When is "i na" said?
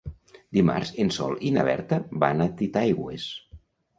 1.49-1.65